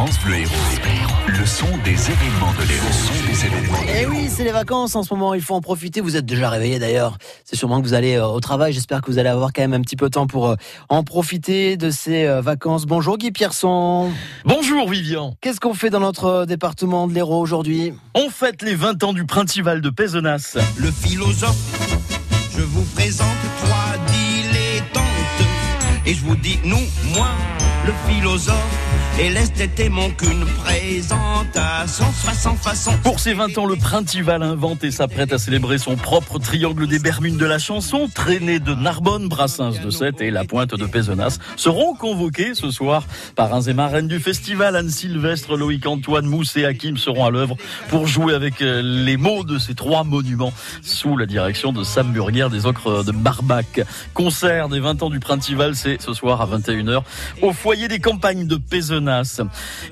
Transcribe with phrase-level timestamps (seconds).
[0.00, 0.50] France Bleu Héros.
[1.26, 2.86] Le son des événements de l'Héros.
[2.86, 3.78] Le son des événements.
[3.98, 6.00] Eh oui, c'est les vacances en ce moment, il faut en profiter.
[6.00, 7.18] Vous êtes déjà réveillé d'ailleurs.
[7.44, 8.72] C'est sûrement que vous allez euh, au travail.
[8.72, 10.54] J'espère que vous allez avoir quand même un petit peu de temps pour euh,
[10.88, 12.86] en profiter de ces euh, vacances.
[12.86, 14.10] Bonjour Guy Pierson.
[14.46, 15.34] Bonjour Vivian.
[15.42, 17.92] Qu'est-ce qu'on fait dans notre département de l'Hérault aujourd'hui?
[18.14, 20.56] On fête les 20 ans du Principal de Pézenas.
[20.78, 22.08] le philosophe.
[22.56, 23.26] Je vous présente
[23.64, 25.04] trois dilettantes.
[26.06, 26.80] Et je vous dis, nous,
[27.14, 27.28] moi,
[27.84, 28.99] le philosophe.
[29.18, 32.04] Et l'esthété mon qu'une présentation.
[32.06, 32.92] Façon, façon.
[33.02, 36.98] Pour ses 20 ans, le Principal invente et s'apprête à célébrer son propre triangle des
[36.98, 38.08] Bermudes de la chanson.
[38.14, 43.04] Traîné de Narbonne, Brassens de Sète et La Pointe de Pézenas seront convoqués ce soir
[43.36, 44.76] par un et marraine du festival.
[44.76, 47.56] Anne Sylvestre, Loïc Antoine, Mousse et Hakim seront à l'œuvre
[47.88, 52.12] pour jouer avec euh, les mots de ces trois monuments sous la direction de Sam
[52.12, 53.82] Burger des Ocres de Barbac.
[54.14, 57.02] Concert des 20 ans du Principal, c'est ce soir à 21h
[57.42, 58.99] au foyer des campagnes de Pézenas.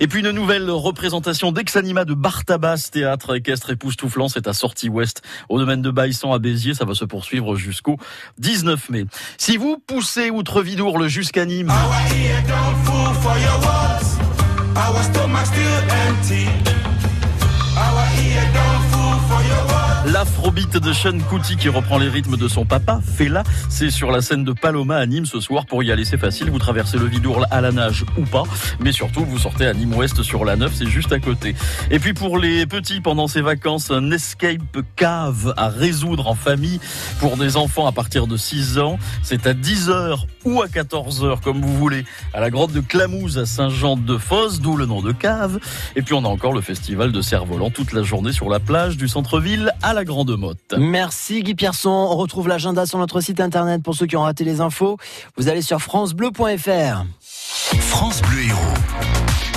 [0.00, 5.22] Et puis une nouvelle représentation d'Exanima de Bartabas, théâtre équestre époustouflant, c'est à Sortie Ouest,
[5.48, 7.96] au domaine de Baïssan à Béziers, ça va se poursuivre jusqu'au
[8.38, 9.06] 19 mai.
[9.38, 11.72] Si vous poussez outre Vidourle jusqu'à Nîmes,
[20.12, 24.22] L'afrobeat de Sean Kuti qui reprend les rythmes de son papa, Fela, c'est sur la
[24.22, 25.66] scène de Paloma à Nîmes ce soir.
[25.66, 26.50] Pour y aller, c'est facile.
[26.50, 28.44] Vous traversez le Vidourle à la nage ou pas.
[28.80, 31.54] Mais surtout, vous sortez à Nîmes Ouest sur la 9, c'est juste à côté.
[31.90, 36.80] Et puis pour les petits, pendant ces vacances, un escape cave à résoudre en famille
[37.20, 38.98] pour des enfants à partir de 6 ans.
[39.22, 43.44] C'est à 10h ou à 14h, comme vous voulez, à la grotte de Clamouze à
[43.44, 45.58] Saint-Jean-de-Fosse, d'où le nom de cave.
[45.96, 48.96] Et puis on a encore le festival de cerf-volant toute la journée sur la plage
[48.96, 50.74] du centre-ville à la Grande Motte.
[50.78, 51.90] Merci Guy Pierson.
[51.90, 54.96] On retrouve l'agenda sur notre site internet pour ceux qui ont raté les infos.
[55.36, 57.04] Vous allez sur francebleu.fr.
[57.80, 59.47] France Bleu Héros.